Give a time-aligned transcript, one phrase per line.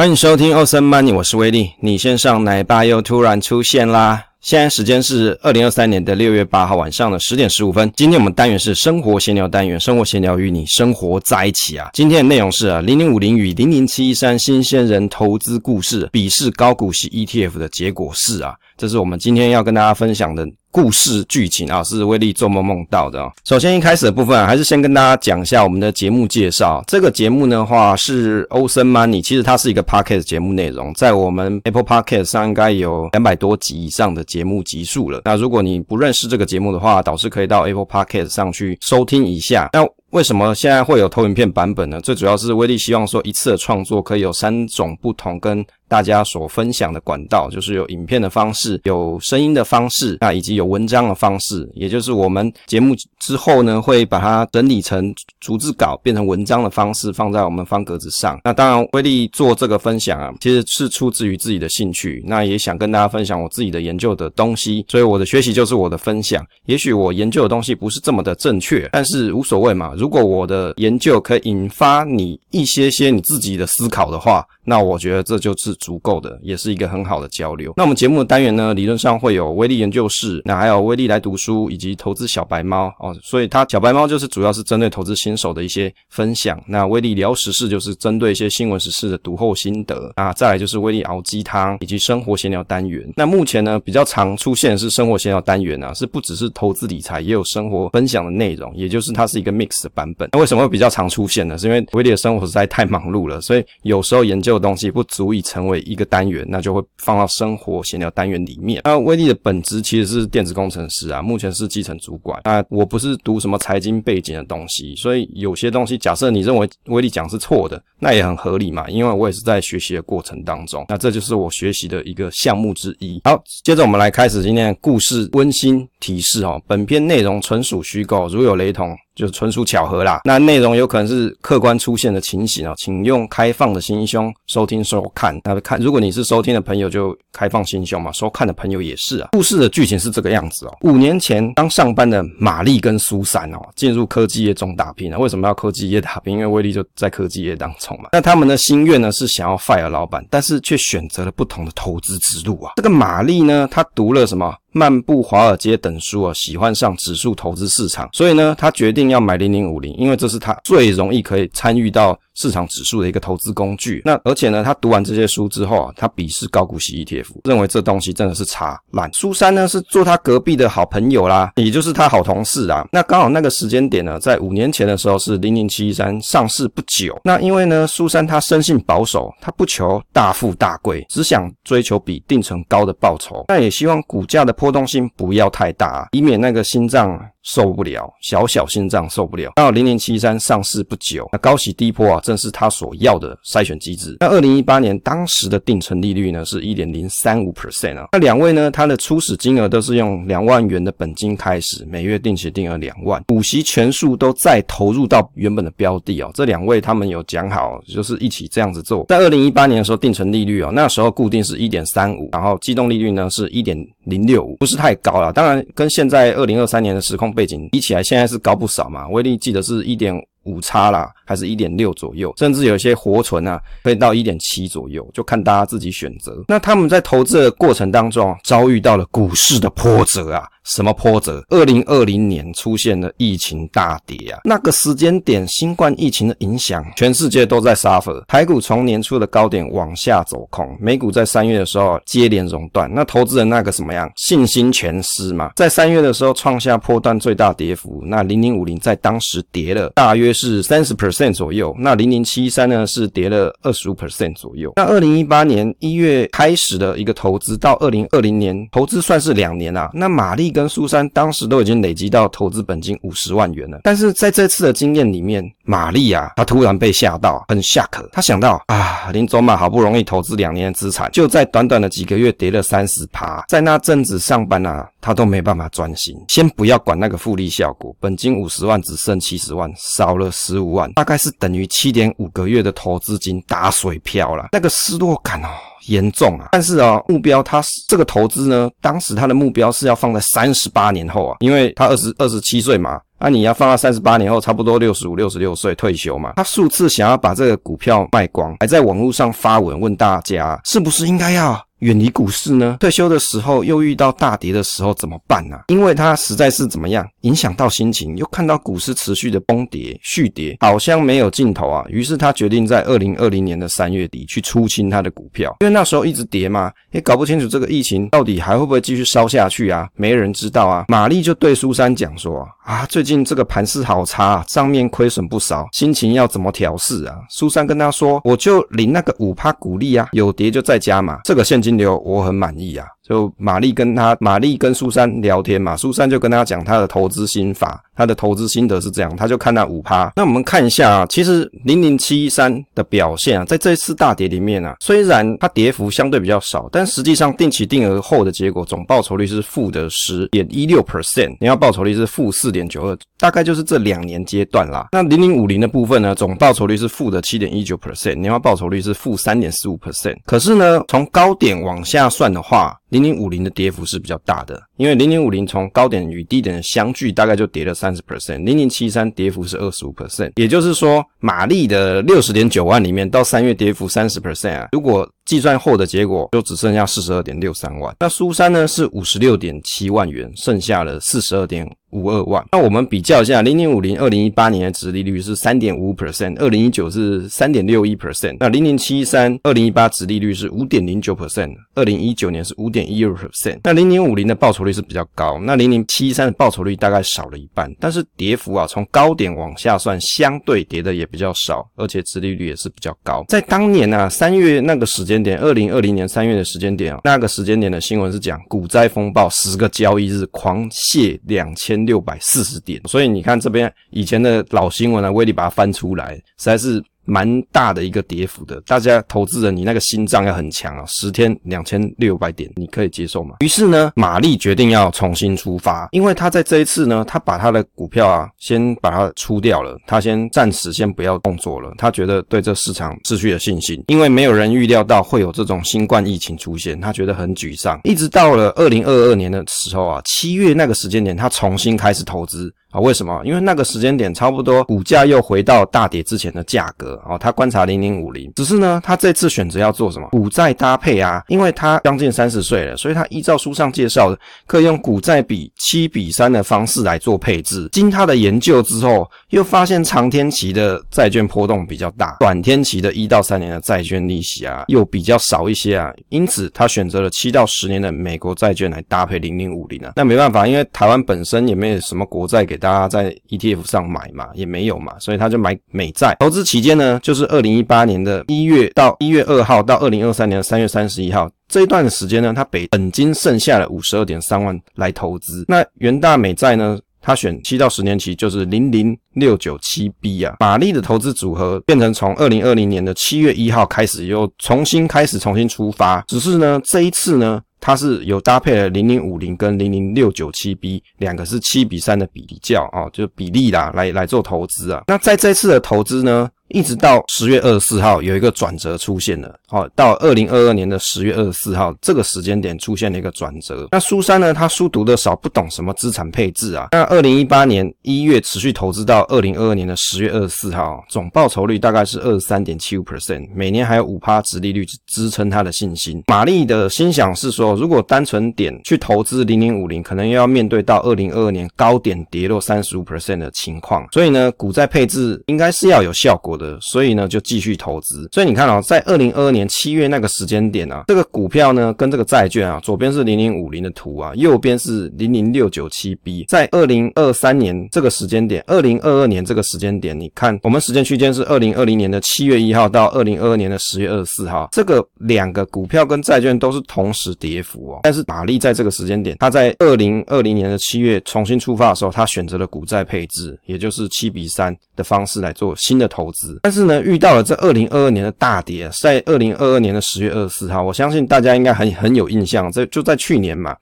[0.00, 1.72] 欢迎收听 Awesome Money，我是威利。
[1.78, 4.28] 你线上奶爸又突然出现啦！
[4.40, 7.92] 现在时间是二零二三年的六月八号晚上的十点十五分。
[7.94, 11.90] 今天我们单元是生活闲聊单元，生活闲聊与你生活在一起啊。
[11.92, 20.48] 今天的内容是啊，零零五零与零零七一三新鲜人投资故事，比试高股息 ETF 的结果是啊，这是我们今天要跟大家分享的。
[20.70, 23.32] 故事剧情啊，是威力做梦梦到的哦。
[23.44, 26.82] 首先一开始的部分，还是先跟大家讲一下我们的节目介绍。
[26.86, 35.20] 这个节目的话是欧森 Money 其实它是一个 Podcast 节目内容，在我们 Apple Podcast 上应该有两百多集以上的节目集数了。
[35.24, 39.68] 那如果你不认识这个节目的话，导师可以到 Apple Podcast 上去收听一下。
[39.72, 42.00] 那为什么现在会有投影片版本呢？
[42.00, 51.68] 最主要是威力希望说一次的创作可以有三种不同跟大家所分享的管道，就是有影片的方式、有声音的方式，那以及有文章的方式。
[51.74, 58.38] 也就是我们节目之后呢，会把它整理成逐字稿，变成文章的方式，放在我们方格子上。
[58.44, 64.84] 那当然，威力做这个分享啊，其实是出自于自己的兴趣，那也想跟大家分享我自己的研究的东西。
[64.88, 66.46] 所以我的学习就是我的分享。
[66.66, 69.92] 也许我研究的东西不是这么的正确，但是无所谓嘛。
[69.96, 77.74] 如果我的研究可以引发你一些些你自己的思考的话，那我觉得这就是足够的，也是一个很好的交流。
[77.76, 83.12] 那我们节目的单元呢，理论上会有威力研究室，那还有威力来读书，以及投资小白猫哦。
[83.20, 86.62] 所以它小白猫就是主要是针对投资新手的一些分享。
[86.68, 90.32] 那威力聊时事就是针对一些新闻时事的读后心得啊。
[90.34, 93.12] 再来就是威力熬鸡汤以及生活闲聊单元。
[93.16, 100.28] 那目前呢，比较常出现的是生活闲聊单元啊，是不只是投资理财，也有生活分享的内容，也就是它是一个 mix 的版本。
[100.32, 101.58] 那为什么会比较常出现呢？
[101.58, 108.82] 是因为威力的生活实在太忙碌了，所以有时候研究东西不足以成为一个单元，那就会放到生活闲聊单元里面。
[108.84, 112.40] 那威利的本质其实是电子工程师啊，目前是基层主管。
[112.44, 120.84] 那我不是读什么财经背景的东西，所以有些东西，假设你认为威利讲是错的，那也很合理嘛，因为我也是在学习的过程当中。
[120.88, 123.20] 那这就是我学习的一个项目之一。
[123.24, 130.22] 好，接着我们来开始今天的故事温馨提示哦，本篇内容纯属虚构，如有雷同，就纯属巧合啦。
[130.24, 135.38] 那内容有可能是客观出现的情形哦，请用开放的心胸收听收看。
[135.44, 139.28] 那看，如果你是收听的朋友，就开放心胸嘛；收看的朋友也是啊。
[139.32, 140.76] 故事的剧情是这个样子哦。
[140.80, 145.18] 五年前，刚上班的玛丽跟苏珊哦，进入科技业中打拼啊。
[145.18, 146.32] 为什么要科技业打拼？
[146.32, 148.08] 因为威力就在科技业当中嘛。
[148.12, 152.72] 那他们的心愿呢，是想要 fire 老板，但是却选择了不同的投资之路啊。
[152.76, 154.54] 这个玛丽呢，她读了什么？
[154.72, 164.02] 漫步华尔街等书啊，喜欢上指数投资市场，所以呢，他决定要买零零五零，因为这是他最容易可以参与到市场指数的一个投资工具。
[164.04, 169.10] 那而且呢，他读完这些书之后啊，他鄙视高股息 ETF，认为这东西真的是差烂。
[169.12, 172.86] 苏珊呢是做他隔壁的好朋友啦，也就是他好同事啊。
[172.92, 177.18] 那刚好那个时间点呢，在五年前的时候是零零七一三上市不久。
[177.24, 184.54] 那因为呢，苏珊她生性保守，她不求大富大贵，只想追求比定存高的报酬，那也希望股价的。
[184.60, 189.52] 波动性不要太大，以免那个心脏受不了，小小心脏受不了。
[189.56, 194.16] 到零零七三上市不久，那高息低波啊，正是他所要的筛选机制。
[194.20, 198.08] 那二零一八年当时的定存利率呢，是一点零三五 percent 啊。
[198.12, 206.30] 那两位呢，他的初始金额都是用两万元的本金开始，每月定期定额两万，股息全数都再投入到原本的标的哦。
[206.34, 209.06] 这两位他们有讲好，就是一起这样子做。
[209.08, 215.32] 在二零一八年的时候，定存利率哦，那时候固定是一点三五，然后机动利率呢是一点零六五，不是太高了。
[215.32, 219.08] 当然，跟现在二零二三年的时空背景比起来，现在是高不少嘛。
[219.08, 220.14] 威力记得是一点
[220.44, 226.42] 五差啦，还是一点六左右，甚至有些活存啊，可以到一点七左右，就看大家自己选择。
[226.48, 230.48] 那他们在投资的过程当中，遭遇到了股市的波折啊。
[230.70, 231.44] 什么波折？
[231.48, 234.38] 二零二零年出现了疫情大跌啊！
[234.44, 238.22] 那个时间点，新冠疫情的影响，全世界都在 suffer。
[238.26, 245.50] 台股从年初的高点往下走空，美股在三月的时候接连熔断，那投资人那个什么样，信心全失嘛。
[245.56, 254.72] 在三月的时候创下波段最大跌幅，那零零五零在当时跌了大约是三十 percent 左右，那零零七三呢是跌了二十五 percent 左右。
[254.76, 259.90] 那二零一八年一月开始的一个投资，到二零二零年投资算是两年啊。
[259.92, 268.06] 那玛丽跟跟苏珊当时都已经累积到投资本金五十万元了，但是在这次的经验里面，玛丽啊，她突然被吓到，很吓可。
[268.12, 276.14] 她想到啊，林总嘛，好不容易投资两年的资产，就在短短的几个月跌了三十趴，在那阵子上班啊，她都没办法专心。
[276.28, 285.48] 先不要管那个复利效果，本金五十万只剩七十万，少了十五万，大概是等于七点五个月的投资金打水漂了，那个失落感哦。
[285.90, 286.48] 严重啊！
[286.52, 293.00] 但是啊，目标他这个投资呢，当时他的目标是要放在三十八年后啊，因为他二十二十七岁嘛。
[293.18, 296.32] 啊，你要放到三十八年后，差不多六十五、六十六岁退休嘛。
[296.36, 302.76] 他数次想要把这个股票卖光，还在网络上发文问大家，是不是应该要远离股市呢？
[302.80, 305.64] 退休的时候又遇到大跌的时候怎么办呢、啊？
[305.68, 311.84] 因为他实在是怎么样影响到心情，又看到股市持续的崩跌续跌，好像没有尽头啊。
[311.88, 320.84] 于是他决定在二零二零年的三月底去出清他的股票，因为那时候一直跌嘛，也搞不清楚这个疫情到底还会不会继续烧下去啊，没人知道啊。
[320.88, 327.16] 玛丽就对苏珊讲说啊，最近这个盘势好差啊，账面亏损不少，心情要怎么调试啊？
[327.28, 331.60] 苏珊跟他说，我就领那个五趴股利啊，有跌就再加嘛，这个现。
[331.60, 340.12] 金流我很满意啊，就玛丽跟他，玛丽跟苏珊聊天嘛，苏珊就跟他讲他的投资心法，他的投资心得是这样，他就看那五趴。
[340.14, 354.86] 那我们看一下啊，其实零零七三的表现啊，在这次大跌里面啊，虽然它跌幅相对比较少，但实际上定期定额后的结果总报酬率是负的十点一六 percent，年化报酬率是负四点九二，大概就是这两年阶段啦。
[354.92, 360.16] 那零零五零的部分呢，总报酬率是负的七点一九 percent，年化报酬率是负三点四五 percent。
[360.24, 369.90] 可是呢，从高点往下算的话，零零五零的跌幅是比较大的，因为零零五零从高点与低点的相距大概就跌了三十 percent，零零七三跌幅是二十五。
[369.90, 382.44] percent，也就是说，马力的六十点九万里面到三月跌幅三十 percent 啊，如果计算后的结果就只剩下四十二点六三万，那苏三呢是五十六点七万元，剩下了四十二点五二万。
[382.50, 388.36] 那我们比较一下，零零五零二零一八年的殖利率是三点五 percent，二零一九是三点六一 percent。
[388.40, 393.60] 那零零七三二零一八殖利率是五点零九 percent，二零一九年是五点一二 percent。
[393.62, 403.24] 那零零五零的报酬率是比较高，那零零七三的报酬率大概少了一半，但是跌幅啊从高点往下算，相对跌的也比较少，而且殖利率也是比较高。
[403.28, 405.20] 在当年啊三月那个时间。
[405.20, 416.82] 点二零二零年三月的时间点啊，那个时间点的新闻是讲股灾风暴，十个交易日狂泻两千六百四十点，所以你看这边以前的老新闻啊，威力把它翻出来，实在是。
[417.10, 423.34] 蛮大的一个跌幅的，大家投资人你那个心脏要很强啊，十天两千六百点，你可以接受吗？
[423.40, 437.80] 于是呢，玛丽决定要重新出发，因为他在这一次呢，他把他的股票啊先把它出掉了，他先暂时先不要动作了，他觉得对这市场失去了信心，因为没有人预料到会有这种新冠疫情出现，他觉得很沮丧。
[437.82, 442.54] 一直到了二零二二年的时候啊，七月那个时间点，他重新开始投资。
[442.70, 443.20] 啊，为什么？
[443.24, 447.00] 因为那个时间点差不多，股价又回到大跌之前的价格。
[447.04, 450.06] 哦，他观察零零五零，只是呢，他这次选择要做什么？
[450.10, 457.68] 股债搭配啊，因为他将近三十岁了，所以他依照书上介绍，可以用股债比七比三的方式来做配置。
[457.72, 469.94] 经他的研究之后，又发现长天期的债券波动比较大，短天期的一到三年的债券利息啊，又比较少一些啊，因此他选择了七到十年的美国债券来搭配零零五零啊。
[469.96, 472.59] 那没办法，因为台湾本身也没有什么国债给。
[472.60, 476.14] 大家在 ETF 上买嘛，也没有嘛，所以他就买美债。
[476.20, 485.44] 投资期间呢，就是二零一八年的一月到一月二号到二零二三年的三月三十一号这一段时间呢，他本本金剩下了五十二点三万来投资。
[485.48, 490.36] 那元大美债呢，他选七到十年期，就是零零六九七 B 啊。
[490.38, 497.40] 玛丽的投资组合变成从二零二零年的七月一号开始又重新开始重新出发，只是呢这一次呢。
[497.60, 504.82] 它是有搭配了零零五零跟零零六九七 B 两个是七比三的比较啊，就比例啦，来来做投资啊。
[504.86, 513.68] 那在这次的投资呢，一直到十月二十四号有一个转折出现了，好，到二零二二年的十月二十四号这个时间点出现了一个转折。
[513.70, 516.68] 那苏珊呢，她书读的少，不懂什么资产配置啊。
[516.72, 526.02] 那二零一八年一月持续投资到二零二二年的十月二十四号，总报酬率大概是二十三点七五 percent，每年还有五趴殖利率支撑她的信心。
[526.08, 536.39] 玛丽的心想是说，如果单纯点去投资零零五零，可能又要面对到二零二二年高点跌落三十五 percent 的情况，所以呢，股债配置应该是要有效果的。
[536.60, 538.08] 所以呢，就继续投资。
[538.12, 546.24] 所以你看啊，在二零二二年七月那个时间点啊，这个股票呢跟这个债券啊，左边是零零五零的图啊，右边是零零六九七 B。
[546.28, 557.80] 在二零二三年这个时间点，二零二二年这个时间点，你看我们时间区间是二零二零年的七月一号到二零二二年的十月二十四号，这个两个股票跟债券都是同时跌幅哦。
[557.82, 566.29] 但是玛丽在这个时间点，他在二零二零年的七月重新出发的时候，他选择了股债配置，也就是七比三的方式来做新的投资。
[566.42, 573.56] 但是呢，遇到了这二零二二年的大跌，在二零二二年的十月二十四号，我相信大家应该很很有印象，这就在去年嘛，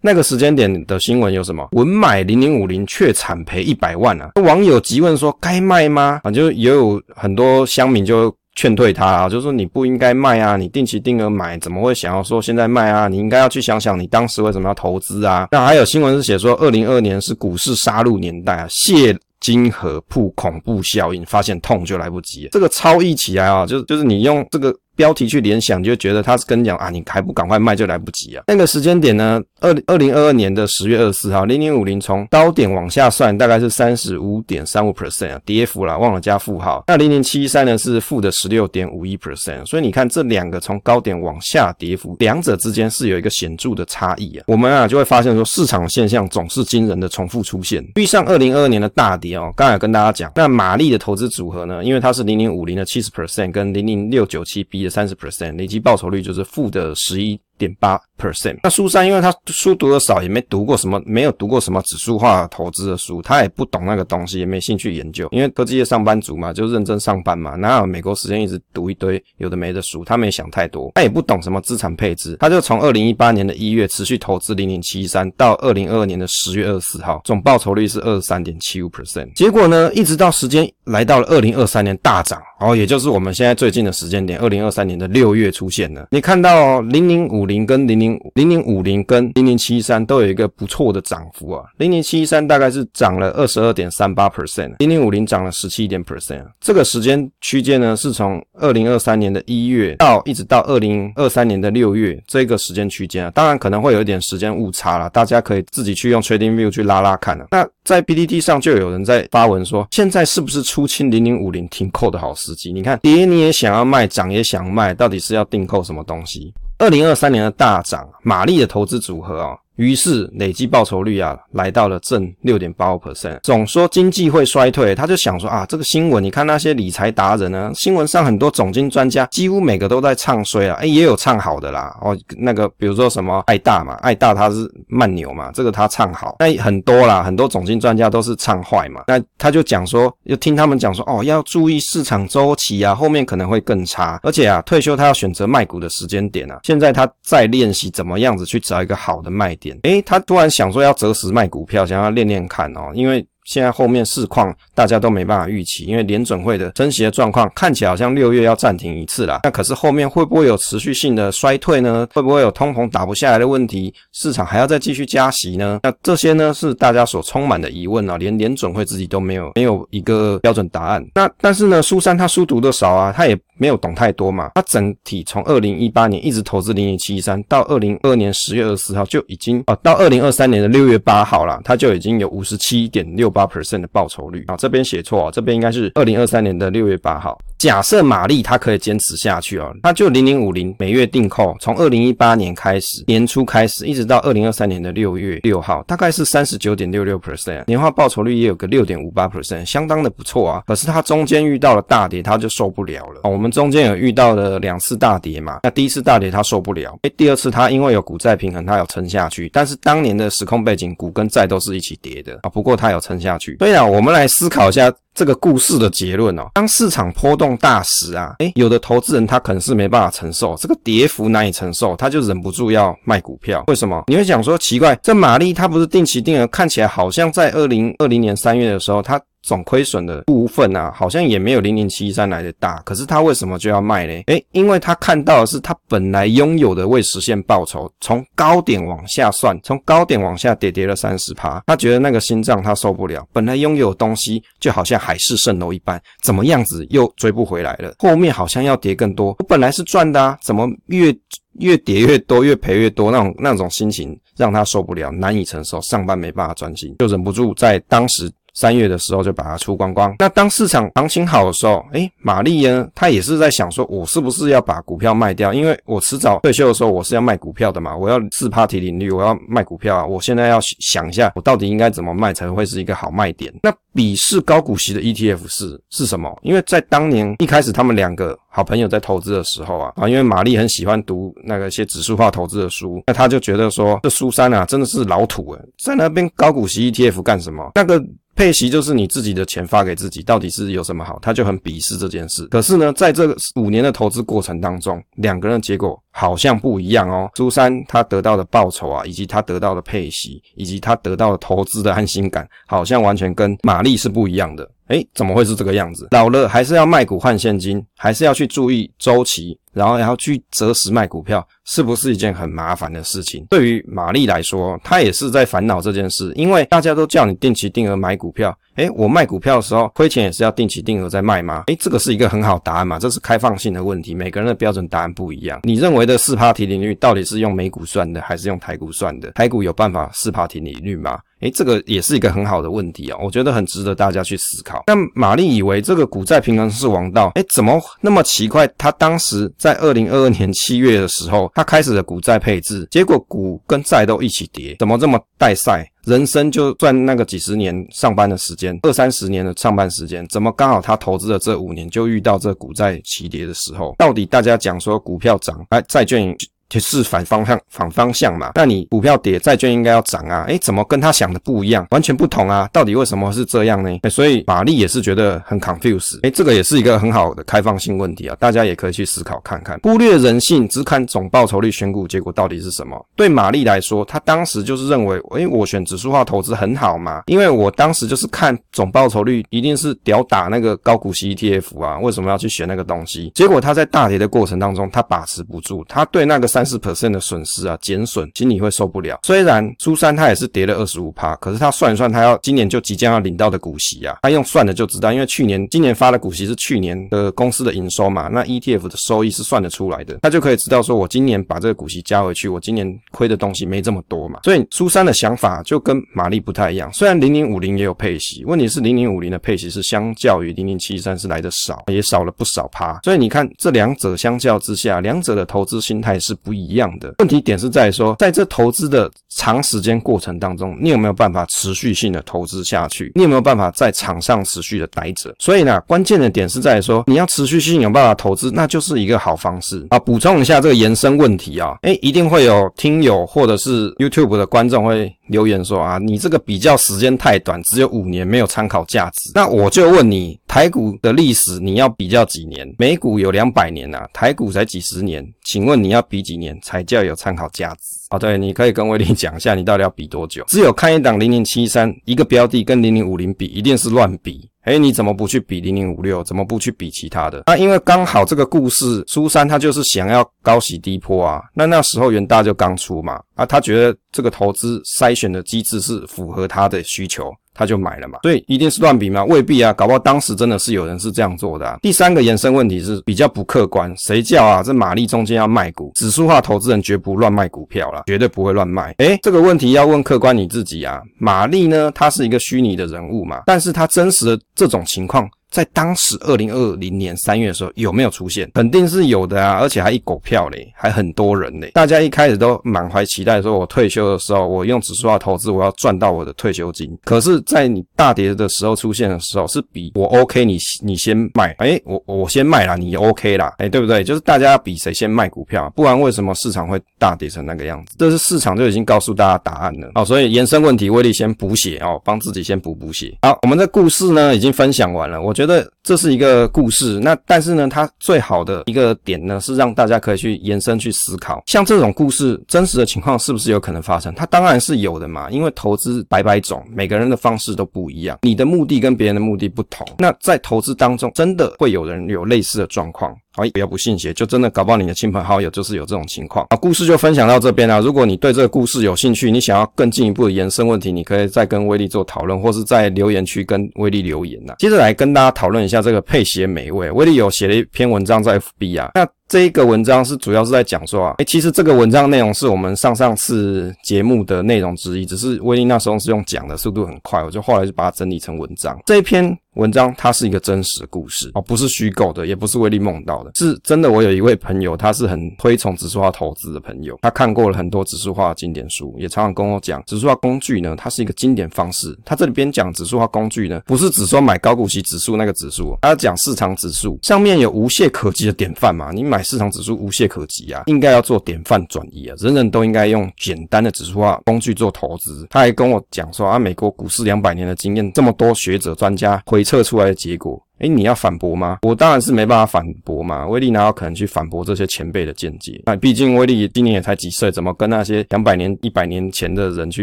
[0.00, 1.68] 那个时间点的新闻有什么？
[1.72, 4.32] 文买零零五零却惨赔一百万啊！
[4.42, 6.20] 网友急问说该卖吗？
[6.24, 13.08] 啊，就也有很多乡民就劝退他啊，就说你不应该卖啊，你定期定额买，怎么会想要说现在卖啊？
[13.08, 15.48] 你应该要去想想你当时为什么要投资啊？
[15.52, 24.74] 那还有新闻是写说，二零二二年是股市杀戮年代啊，谢金河铺恐怖效应，发现痛就来不及，这个超译起来啊，就是就是你用这个。
[24.96, 28.44] 标题去联想，就觉得他是跟你讲啊，你还不赶快卖就来不及啊。
[28.46, 36.84] 那个时间点呢，二二零二二年的十月二十四号，零零五零从高点往下算，大概是三十五点三五 percent 啊，跌幅啦，忘了加负号。
[36.86, 44.44] 那零零七一三呢是负的十六点五一 percent，所以你看这两个从高点往下跌幅，两者之间是有一个显著的差异啊。
[44.46, 47.82] 我们啊就会发现说，市场现象总是惊人的重复出现。
[47.94, 55.12] 遇上二零二二年的大跌哦，刚才有跟大家讲，那玛丽的投资组合呢，因为它是零零五零的七十 percent 跟零零六九七 B 的三十。
[55.22, 58.58] percent，累计报酬率就是负的十一点八 percent。
[58.62, 65.28] 那苏珊因为他书读的少，也没读过什么，没有读过什么指数化投资的书，他也不懂那个东西，也没兴趣研究。
[65.32, 70.04] 因为科技业上班族嘛，就认真上班嘛，哪有美国时间一直读一堆有的没的书？
[70.04, 79.32] 他没想太多，他也不懂什么资产配置，他就从二零一八年的一月持续投资零零七三到二零二二年的十月二十四号，总报酬率是二十三点七五 percent。
[79.34, 86.08] 结果呢，一直到时间来到了二零二三年大涨，哦，也就是我们现在最近的时间点，二零二三年的六月出现了。
[86.10, 96.44] 你看到零零五零跟零零零零五零跟零零七三都有一个不错的涨幅啊，零零七三大概是涨了二十二点三八 percent，零零五零涨了十七点 percent。
[96.60, 107.46] 这个时间区间呢，是从二零二三年的一月到一直到二零二三年的六月这个时间区间啊，当然可能会有一点时间误差啦，大家可以自己去用 TradingView 去拉拉看啊。
[107.50, 112.72] 那在 PTT 上就有人在发文说，现在是不是出清零零五零停扣的好时机？
[112.72, 116.52] 你看跌你也想要卖，涨也想卖，到底是要订购什么东西？
[116.82, 119.56] 二零二三年的大涨，玛丽的投资组合啊。
[119.82, 123.40] 于是累计报酬率啊，来到了正六点八五 percent。
[123.42, 131.96] 总说经济会衰退，他就想说啊，这个新闻你看那些理财达人呢，新闻上很多总经专家几乎每个都在唱衰啊，诶，也有唱好的啦。
[132.00, 136.36] 哦，那个比如说什么爱大嘛，爱大他是慢牛嘛，这个他唱好。
[136.38, 139.02] 那很多啦，很多总经专家都是唱坏嘛。
[139.08, 144.20] 那他就讲说，又听他们讲说，哦，要注意市场周期啊，后面可能会更差。
[144.22, 149.71] 而且啊，退休他要选择卖股的时间点啊，现在他在练习怎么样子去找一个好的卖点。
[149.82, 153.26] 诶，他突然想说要择时卖股票，想要练练看哦，因为。
[153.44, 159.40] 现在后面市况大家都没办法预期，因为联准会的升息的状况看起来好像六月要暂停一次啦。
[159.42, 162.06] 那可是后面会不会有持续性的衰退呢？
[162.14, 163.92] 会不会有通膨打不下来的问题？
[164.12, 165.80] 市场还要再继续加息呢？
[165.82, 171.04] 那这些呢是大家所充满的疑问啊，连联准会自己都没有没有一个标准答案。
[171.14, 174.52] 那但是呢，苏珊他书读的少啊，他也没有懂太多嘛。
[174.54, 187.38] 他整体从二零一八年一直投资零零七三到二零二二年十月二十四号就已经哦，到二零二三年的六月八号啦，他就已经有五十七点六八 percent 的报酬率啊，这边写错啊，这边应该是二零二三年的六月八号。
[187.58, 200.62] 假设玛丽她可以坚持下去哦，她就零零五零每月订扣，从二零一八年开始年初开始，一直到二零二三年的六月六号，大概是三十九点六六 percent，年化报酬率也有个六点五八 percent，相当的不错啊。
[200.66, 203.20] 可是她中间遇到了大跌，她就受不了了。
[203.22, 209.48] 哦，我们中间有遇到了两次大跌嘛，那第一次大跌她受不了，诶，第二次她因为有股债平衡，她有撑下去。
[209.52, 213.56] 但是当年的时空背景，股跟债都是一起跌的啊，不过她有撑下去。
[213.60, 214.92] 所以啊，我们来思考一下。
[215.14, 223.62] 这个故事的结论哦，当市场波动大时啊，诶，有的投资人他可能是没办法承受这个跌幅难以承受，他就忍不住要卖股票。
[223.66, 224.04] 为什么？
[224.06, 229.20] 你会想说奇怪，这玛丽她不是定期定额，看起来好像在二零二零年三月的时候，她。
[229.42, 234.12] 总亏损的部分啊，好像也没有零零七三来的大，可是他为什么就要卖呢？
[234.26, 247.94] 诶，因为他看到的是他本来拥有的未实现报酬，从高点往下算，从高点往下跌跌了三十趴，他觉得那个心脏他受不了，本来拥有的东西就好像海市蜃楼一般，怎么样子又追不回来了？
[247.98, 251.14] 后面好像要跌更多，我本来是赚的啊，怎么越
[251.58, 253.10] 越跌越多，越赔越多？
[253.10, 258.30] 那种那种心情让他受不了，难以承受，上班没办法专心，就忍不住在当时。
[258.54, 260.14] 三月的时候就把它出光光。
[260.18, 265.52] 那当市场行情好的时候，诶，玛丽呢，她也是在想说，我是不是要把股票卖掉？
[265.52, 267.96] 因为我迟早退休的时候，我是要卖股票的嘛。
[267.96, 270.06] 我要四趴提领率，我要卖股票啊。
[270.06, 273.52] 我现在要想一下，我到底应该怎么卖才会是一个好卖点？
[273.62, 276.30] 那比市高股息的 ETF 是是什么？
[276.42, 287.72] 因为在当年一开始，他们两个好朋友在投资的时候啊，啊，因为玛丽很喜欢读那个一些指数化投资的书，那他就觉得说，这苏珊啊，真的是老土诶，在那边高股息 ETF 干什么？
[287.74, 288.02] 那个。
[288.34, 291.18] 配息就是你自己的钱发给自己，到底是有什么好？
[291.20, 292.46] 他就很鄙视这件事。
[292.46, 297.30] 可是呢，在这五年的投资过程当中，两个人的结果好像不一样哦。
[297.34, 304.66] 苏珊她得到的报酬啊，以及她得到的配息，以及她得到的投资的安心感，好像完全跟玛丽是不一样的。
[304.88, 306.08] 诶，怎么会是这个样子？
[306.10, 313.46] 老了还是要卖股换现金，还是要去注意周期，然后还要去择时卖股票，是不是一件很麻烦的事情？
[313.50, 318.56] 对于玛丽来说，她也是在烦恼这件事，因为大家都叫你定期定额买股票。
[318.76, 321.64] 诶，我卖股票的时候亏钱也是要定期定额再卖吗？
[321.66, 325.60] 诶，这个是一个很好答案嘛，这是开放性的问题，每个人的标准答案不一样。
[325.64, 329.30] 你认为的四趴提领率到底是用美股算的，还是用台股算的？
[329.32, 331.18] 台股有办法四趴提领率吗？
[331.40, 334.84] 诶，这个也是一个很好的问题啊，我觉得很值得大家去思考。
[334.86, 338.66] 那玛丽以为这个股债平衡是王道，诶，怎么那么奇怪？
[338.78, 345.88] 她当时在二零二二年七月的时候，他开始了股债配置，结果股跟债都一起跌，怎么这么带赛？
[346.04, 353.94] 人生就赚那个几十年上班的时间，二三十年的上班时间，怎么刚好他投资的这五年就遇到这股债齐跌的时候？
[353.98, 356.36] 到底大家讲说股票涨，哎，债券。
[356.72, 358.52] 就是反方向，反方向嘛。
[358.54, 360.46] 那你股票跌，债券应该要涨啊？
[360.48, 361.86] 诶，怎么跟他想的不一样？
[361.90, 362.66] 完全不同啊！
[362.72, 363.90] 到底为什么是这样呢？
[364.08, 366.18] 所以玛丽也是觉得很 confused。
[366.22, 369.78] 诶，这个也是一个很好的开放性问题啊，大家也可以去思考看看。
[369.82, 373.06] 忽略人性，只看总报酬率选股，结果到底是什么？
[373.14, 383.30] 对玛丽来说，她当时就是认为，诶，我选指数化投资很好嘛，因为我当时就是看总报酬率一定是屌打那个高股息 ETF 啊，为什么要去选那个东西？
[383.34, 386.61] 结果他在大跌的过程当中，他把持不住，他对那个三。
[386.62, 389.18] 三十 percent 的损失啊，减损，心里会受不了。
[389.24, 404.38] 虽然苏珊她也是跌了二十五趴，可是她算一算，她要今年就即将要领到的股息啊，她用算的就知道，因为去年今年发的股息是去年的公司的营收嘛，那 ETF 的收益是算得出来的，她就可以知道说，我今年把这个股息加回去，我今年亏的东西没这么多嘛。
[404.44, 413.00] 所以苏珊的想法就跟玛丽不太一样，虽然零零五零也有配息，问题是零零五零的配息是相较于零零七三是来的少，也少了不少趴。
[413.02, 416.51] 所以你看这两者相较之下，两者的投资心态是不。
[416.52, 423.10] 不一样的问题点是在说，在这投资的长时间过程当中，你有没有办法持续性的投资下去？
[423.14, 425.34] 你有没有办法在场上持续的待着？
[425.38, 429.98] 所以呢，关键的点是在说，你要持续性有办法投资，那就是一个好方式啊。
[429.98, 439.30] 补充一下这个延伸问题啊，诶，一定会有听友或者是 YouTube 的观众会留言说啊，你这个比较时间太短，只有五年，没有参考价值。
[439.34, 442.70] 那我就问你，台股的历史你要比较几年？
[442.78, 448.06] 美股有两百年啊，台股才几十年，请问你要比几年才叫有参考价值？
[448.10, 450.44] 哦，对，你可以跟威利讲一下，你到底要比多久？
[450.48, 454.46] 只有看一档零零七三一个标的跟零零五零比，一定是乱比。
[454.64, 456.22] 诶，你怎么不去比零零五六？
[456.22, 457.42] 怎么不去比其他的？
[457.46, 461.40] 啊，因为刚好这个故事，苏珊她就是想要高息低坡啊。
[461.54, 467.32] 那那时候元大就刚出嘛，啊，他觉得这个投资筛选的机制是符合他的需求。
[467.54, 469.24] 他就买了嘛，所以一定是乱比吗？
[469.24, 471.78] 未必啊，搞不好当时真的是有人是这样做的啊。
[471.82, 474.62] 第三个延伸问题是比较不客观，谁叫啊？
[474.62, 478.94] 这玛丽中间要卖股，指数化投资人绝不乱卖股票了，绝对不会乱卖。
[478.98, 481.00] 诶，这个问题要问客观你自己啊。
[481.18, 485.28] 玛丽呢，他是一个虚拟的人物嘛，但是他真实的这种情况。
[485.52, 488.50] 在当时二零二零年三月的时候有没有出现？
[488.54, 491.70] 肯定是有的啊，而且还一狗票嘞，还很多人嘞。
[491.74, 496.98] 大家一开始都满怀期待，说我退休的时候，我用指数化投资，我要赚到我的退休金。
[497.04, 504.02] 可是，在你大跌的时候出现的时候，是比我 OK，你你先卖，诶，我我先卖啦，你 OK 啦，诶，对不对？
[504.02, 507.94] 就是大家比谁先卖股票，不然为什么市场会大跌成那个样子？
[507.98, 509.90] 这是市场就已经告诉大家答案了。
[509.96, 513.14] 哦，所以延伸问题，威力先补血哦，帮自己先补补血。
[513.20, 515.41] 好，我们的故事呢已经分享完了，我觉。
[515.42, 524.14] 觉得这是一个故事，那但是呢，它最好的一个点呢，是让大家可以去延伸去思考，像这种故事真实的情况是不是有可能发生？
[524.14, 533.12] 它当然是有的嘛，因为投资百百种，每个人的方式都不一样，你的目的跟别人的目的不同，那在投资当中，真的会有人有类似的状况。
[533.34, 536.46] 好，不要不信邪，就真的搞不好你的亲朋好友就是有这种情况。
[536.50, 537.80] 啊，故事就分享到这边啦。
[537.80, 544.54] 如果你对这个故事有兴趣，你想要更进一步的延伸问题，你可以再跟威力做讨论，或是在留言区跟威力留言呐。
[544.58, 546.90] 接着来跟大家讨论一下这个配鞋美味。
[546.90, 558.78] 威力有写了一篇文章在 FB 啊，那这一个文章是主要是在讲说啊，诶，其实这个文章内容是我们上上次节目的内容之一，只是威力那时候是用讲的速度很快，我就后来就把它整理成文章。
[558.84, 559.34] 这一篇。
[559.56, 563.90] 文章它是一个真实故事哦，不是虚构的，也不是威力梦到的，是真的。
[563.90, 571.94] 我有一位朋友，他是很推崇指数化投资的朋友，他看过了很多指数化的经典书，也常常跟我讲，指数化工具呢，它是一个经典方式。
[572.02, 585.26] 他这里边讲指数化工具呢，不是只说买高股息指数那个指数，他讲市场指数上面有无懈可击的典范嘛，你买市场指数无懈可击啊，应该要做典范转移啊，人人都应该用简单的指数化工具做投资。
[585.30, 589.44] 他还跟我讲说啊，美国股市两百年的经验，这么多学者专家回。
[589.52, 590.42] 测出来的结果。
[590.62, 591.58] 诶，你要反驳吗？
[591.62, 593.26] 我当然是没办法反驳嘛。
[593.26, 595.60] 威力哪有可能去反驳这些前辈的见解？
[595.66, 599.82] 那毕竟威力今年也才几岁，怎么跟那些两百年、一百年前的人去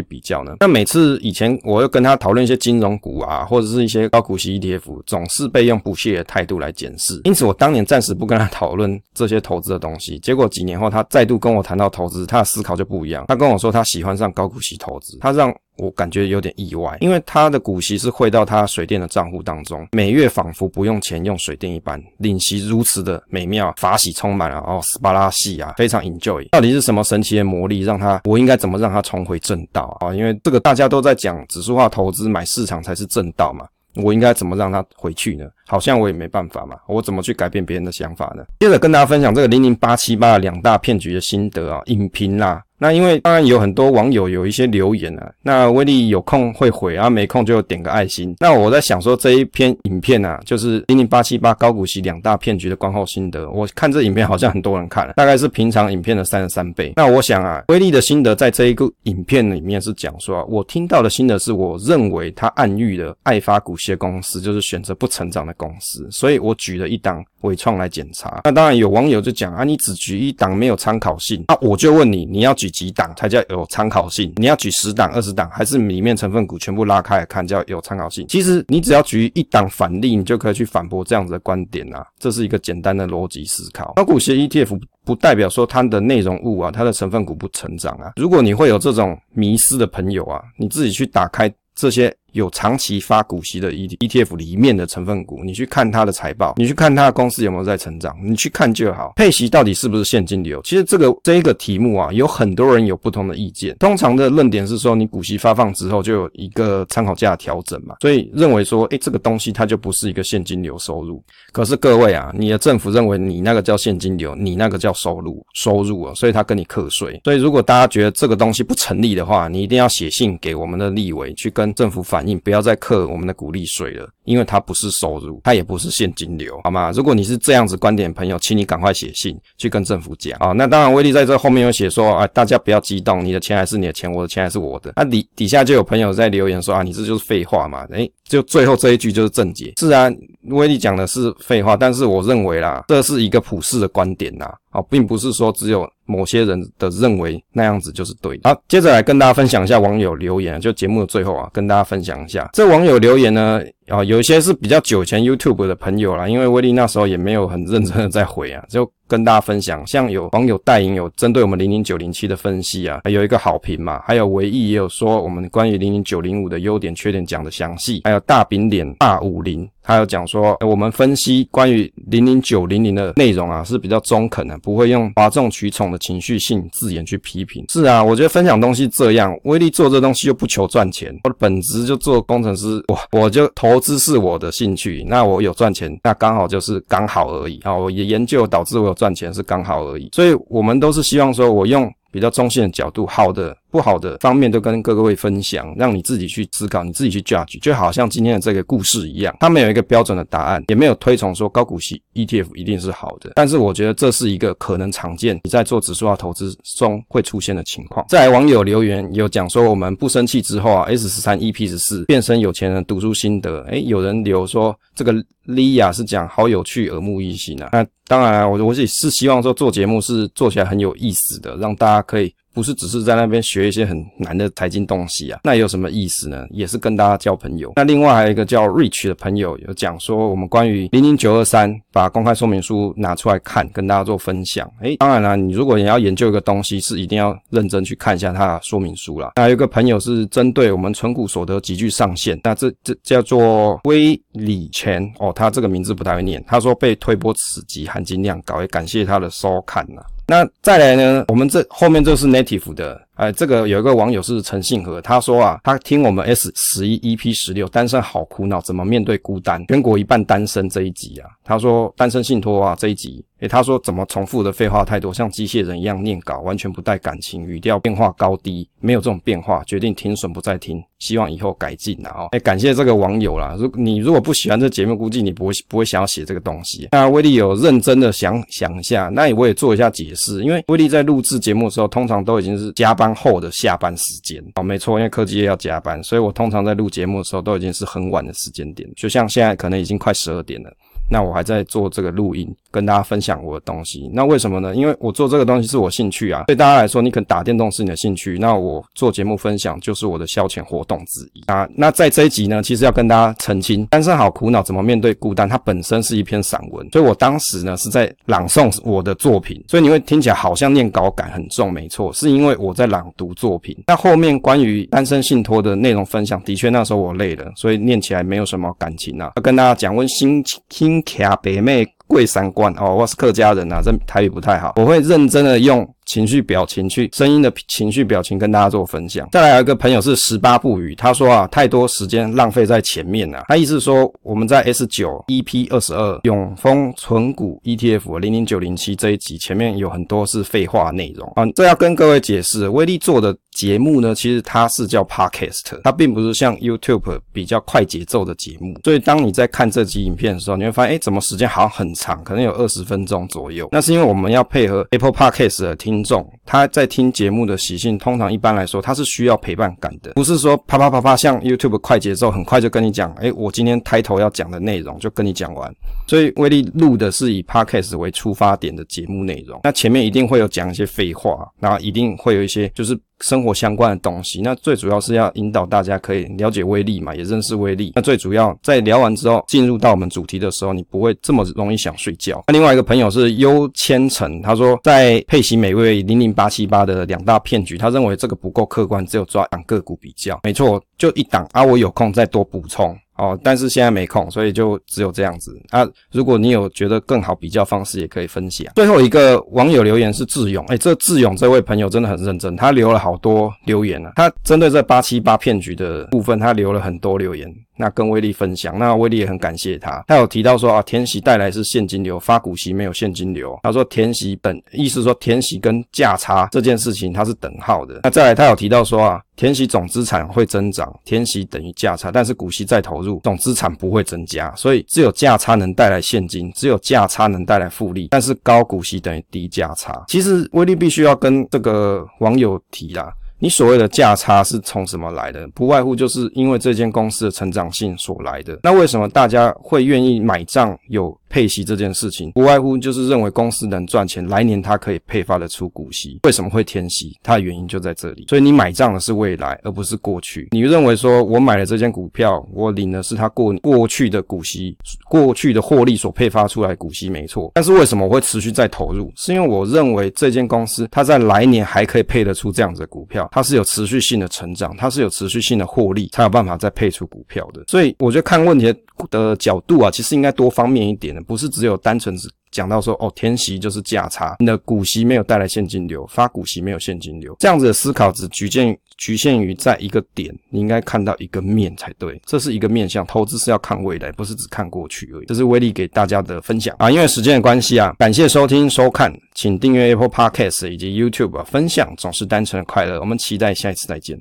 [0.00, 0.56] 比较呢？
[0.60, 7.20] 那每次以前我又跟他讨论一些金融股啊，或者是一些高股息 ETF，总是被用不屑的态度来检视。
[7.24, 10.18] 因此，我当年暂时不跟他讨论这些投资的东西。
[10.20, 13.26] 结果几年后，他再度跟我谈到投资，他的思考就不一样。
[13.28, 15.54] 他跟我说，他喜欢上高股息投资，他让。
[15.80, 26.46] 我感觉有点意外，因为他的股息是汇到他水电的账户当中，每月仿佛不用钱用水电一般，领息如此的美妙，法喜充满了哦，斯巴拉系啊，非常 enjoy。
[26.50, 28.20] 到底是什么神奇的魔力让他？
[28.24, 30.14] 我应该怎么让他重回正道啊？
[30.14, 33.66] 因为这个大家都在讲指数化投资，买市场才是正道嘛。
[33.96, 35.44] 我应该怎么让他回去呢？
[35.70, 38.42] 好像我也没办法嘛，我怎么去改变别人的想法呢？
[38.58, 42.60] 接着跟大家分享这个零零八七八两大骗局的心得啊，影评啦。
[42.82, 48.34] 那因为当然有很多网友有一些留言啊，那威力有空会回啊，没空就点个爱心。
[48.40, 53.50] 那我在想说这一篇影片啊，就是零零八七八高股息两大骗局的观后心得。
[53.50, 56.94] 我看这影片好像很多人看了，大概是平常影片的三十三倍。
[56.96, 68.40] 那我想啊，威力的心得在这一个影片里面是讲说啊，我听到的心得是我认为他暗喻的爱发股息的公司就是选择不成长的公司，所以我举了一档纬创来检查。
[68.44, 71.44] 那当然有网友就讲啊，你只举一档没有参考性。
[71.48, 72.70] 那我就问你，你要举？
[72.70, 74.32] 几档才叫有参考性？
[74.36, 78.24] 你要举十档、二十档，还是里面成分股全部拉开来看叫有参考性？
[78.28, 82.06] 其实你只要举一档反例，你就可以去反驳这样子的观点啊。
[82.18, 83.92] 这是一个简单的逻辑思考。
[83.96, 88.12] 高股息 ETF 不代表说它的内容物啊，它的成分股不成长啊。
[88.16, 92.14] 如果你会有这种迷思的朋友啊，你自己去打开这些。
[92.32, 99.12] 有长期发股息的 E E T F 里面的成分股，你去看它的财报，你去看它的公司有没有在成长，你去看就好。
[99.16, 100.60] 配息到底是不是现金流？
[100.62, 103.76] 其实这个这一个题目啊，有很多人有不同的意见。
[103.78, 111.22] 通常的论点是说，你股息发放之后就有一个参考价调整嘛，所以认为说，诶，这个东西它就不是一个现金流收入。
[111.52, 117.20] 可是各位啊，你的政府认为你那个叫现金流，你那个叫收入，收入啊，所以他跟你课税。
[117.24, 123.06] 所以如果大家觉得这个东西不成立的话，你一定要写信给我们的立委去跟政府反映，不要再课。
[123.08, 126.90] 我们的股利税了，因为它不是收入，它也不是现金流，好吗？
[126.94, 130.52] 如果你是这样子观点朋友，请你赶快写信去跟政府讲啊。
[130.52, 134.92] 那当然，威力在这后面有写说啊，大家不要激动，你的钱还是你的钱，我的钱还是我的。
[134.96, 137.86] 那、底底下就有朋友在留言说啊，你这就是废话嘛？
[137.90, 139.74] 诶，就最后这一句就是正解。
[139.78, 140.10] 是啊，
[140.48, 145.88] 威力讲的是废话，但是我认为啦，这是一个普世的观点呐，啊，并不是说只有。
[146.06, 148.50] 某些人的认为那样子就是对的。
[148.50, 153.62] 好，接着来跟大家分享一下网友留言，就节目的最后啊，跟大家分享一下这网友留言呢。
[153.90, 159.84] 啊，有一些是比较久前 YouTube 的朋友啦，因为威力那时候也没有很认真的在回啊，就跟大家分享。
[159.84, 177.64] 像有网友戴莹有针对我们零零九零七的分析啊，有一个好评嘛，还有唯一也有说我们关于零零九零五的优点缺点讲的详细，还有大饼脸大五零，他有讲说我们分析关于零零九零零的内容啊是比较中肯的，不会用哗众取宠的情绪性字眼去批评。
[177.68, 183.79] 是啊，我觉得分享东西这样，威力做这东西又不求赚钱，我的本职就做工程师，我我就投。
[183.80, 187.74] 知识我的兴趣，那我有赚钱，那刚好就是刚好而已啊！
[187.74, 193.56] 我也研究导致我有赚钱是刚好而已，所以我们都是希望说，我用比较中性的角度，好的。
[193.70, 203.32] 不好的方面都跟各位分享，让你自己去思考，你自己去 judge，就好像今天的这个故事一样，它没有一个标准的答案，也没有推崇说高股息 ETF 一定是好的。
[203.34, 208.04] 但是我觉得这是一个可能常见你在做指数化投资中会出现的情况。
[208.08, 215.12] 在网友留言有讲说，我们不生气之后啊，S 十三 EP 十四变身有钱人读书心得，诶，有人留说这个
[215.46, 217.68] Lia 是讲好有趣，耳目一新啊。
[217.72, 222.34] 那当然啊，我我也是希望说做节目是做起来很有意思的，让大家可以。
[222.52, 226.46] 不是只是在那边学一些很难的财经东西啊，那有什么意思呢？
[226.50, 227.72] 也是跟大家交朋友。
[227.76, 234.70] 那另外还有一个叫 Rich 的朋友有讲说，我们关于零零九二三把公开说明书拿出来看，跟大家做分享。
[234.80, 239.32] 诶，当然啦，你如果你要研究一个东西，是一定要认真去看一下它的说明书啦。
[239.36, 246.42] 那还有一个朋友是针对我们存股所得级距上限，那这这叫做威里钱哦，他这个名字不太会念。
[246.46, 250.02] 他说被推波此集含金量高，也感谢他的收看呐。
[250.30, 251.24] 那再来呢？
[251.26, 253.04] 我们这后面这是 native 的。
[253.20, 259.62] 哎，这个有一个网友是陈信和，他说啊，他听我们 S 十一 EP 十六单身好苦恼，怎么面对孤单？
[259.66, 273.54] 全国一半单身这一集啊，他说单身信托啊这一集，哎，他说怎么重复的废话太多，像机械人一样念稿，完全不带感情，语调变化高低，没有这种变化，决定停损不再听，希望以后改进啊哦，哎，感谢这个网友啦。
[273.58, 276.88] 如你如果不喜欢这节目，估计你不会不会想要写这个东西。
[276.92, 283.09] 那威力有认真的想想一下，那我也做一下解释，因为威力在录制节目的时候，通常都已经是加班。
[283.14, 284.42] 后的下班时间。
[284.54, 290.72] 哦，没错，因为科技业要加班，所以我通常在录节目的时候都已经是很晚的时间点，就像现在可能已经快十二点了。
[291.10, 294.08] 那我还在做这个录音，跟大家分享我的东西。
[294.12, 294.74] 那为什么呢？
[294.74, 296.44] 因为我做这个东西是我兴趣啊。
[296.46, 301.68] 对大家来说，你可能打电动是你的兴趣，那我做节目分享就是我的消遣活动之一啊。
[301.74, 313.76] 那在这一集呢，其实要跟大家澄清，单身好苦恼怎么面对孤单，它本身是一篇散文，所以我当时呢是在朗诵我的作品，所以你会听起来好像念稿感很重，没错，是因为我在朗读作品。
[313.86, 319.32] 那后面关于单身信托的内容分享，的确那时候我累了，所以念起来没有什么感情啊。
[319.36, 321.86] 要跟大家讲，问心心卡北妹。
[322.10, 325.88] 贵三观哦，我是客家人啊，这台语不太好，我会认真的用。
[326.10, 329.28] 情绪表情去声音的情绪表情跟大家做分享。
[329.30, 333.44] 再来有一个朋友是十八不语，他说啊，太多时间浪费在前面啊。
[333.46, 341.46] 他意思说我们在 S 九 EP 二十二永丰存股 ETF 零零九零七这一集前面有很多是废话内容啊。
[341.54, 348.76] 这要跟各位解释，威力做的节目呢，其实它是叫 Podcast，它并不是像 YouTube 比较快节奏的节目。
[348.82, 353.68] 所以当你在看这集影片的时候，你会发现，哎，怎么时间好像很长，可能有二十分钟左右。
[353.70, 355.99] 那是因为我们要配合 Apple Podcast 的听。
[356.02, 365.72] 众他在听节目的习性，通常一般来说他是需要陪伴感的，不是说啪啪啪啪像 YouTube 快节奏，很快就跟你讲，诶，我今天开头要讲的内容就跟你讲完。
[366.06, 372.98] 所以威力录的是以 Podcast 为出发点的节目内容，那前面一定会有讲一些废话，然后一定会有一些就是。
[373.20, 377.92] 生活相关的东西，那最主要是要引导大家可以了解威力嘛，也认识威力。
[377.94, 382.42] 那最主要在聊完之后，进入到我们主题的时候，你不会这么容易想睡觉。
[382.48, 390.40] 那另外一个朋友是优千成，他说在配息美味零零八七八的两大骗局，他认为这个不够客观，只有抓两个股比较。
[390.42, 392.96] 没错，就一档啊，我有空再多补充。
[393.20, 395.86] 哦，但是现在没空，所以就只有这样子啊。
[396.10, 398.66] 如果你有觉得更好比较方式，也可以分享。
[398.74, 404.12] 最后一个网友留言是志勇，诶，这志勇这位朋友真的很认真，他留了好多留言啊。
[404.16, 407.46] 他针对这八七八骗局的部分，他留了很多留言。
[407.80, 410.04] 那跟威力分享，那威力也很感谢他。
[410.06, 413.58] 他有提到说啊，填息带来是现金流，发股息没有现金流。
[413.62, 418.00] 他说填息本，意思说填息跟价差这件事情它是等号的。
[418.02, 424.54] 那再来，他有提到说啊，填息总资产会增长，填息等于价差，但是股息再投入，总资产不会增加。
[424.54, 430.04] 所以只有价差能带来现金，只有价差能带来复利，但是高股息等于低价差。
[430.06, 433.10] 其实威力必须要跟这个网友提啦。
[433.40, 435.48] 你所谓的价差是从什么来的？
[435.48, 438.58] 不外乎就是因为这间公司的成长性所来的。
[438.62, 442.32] 那为什么大家会愿意买账有配息这件事情？
[442.32, 446.18] 不外乎就是认为公司能赚钱，来年它可以配发得出股息。
[446.24, 447.16] 为什么会填息？
[447.22, 448.26] 它的原因就在这里。
[448.28, 450.48] 所以你买账的是未来，而不是过去。
[450.50, 454.76] 你认为说我买了这间股票，我领的是它过过去的股息，
[455.08, 457.52] 过去的获利所配发出来股息没错。
[457.54, 459.12] 但是为什么我会持续再投入？
[459.14, 463.28] 是因为我认为这间公司它在来年还可以配得出这样子的股票。
[463.30, 467.62] 它是有持续性的成长，它是有持续性的获利，才有办法再配出股票的。
[467.68, 468.74] 所以我觉得看问题
[469.10, 482.20] 的角度啊，其实应该多方面一点不是只有单纯只讲到说哦，填息就是价差，你的股息没有带来现金流，发股息没有现金流，这样子的思考只局限局限于在一个点，你应该看到一个面才对。
[482.26, 485.26] 这是一个面向，投资是要看未来，不是只看过去而已。
[485.26, 492.98] 这是威力给大家的分享啊，因为时间的关系啊，感谢收听收看，请订阅 Apple Podcast 以及 YouTube，分享总是单纯的快乐。
[493.00, 494.18] 我们期待下一次再见。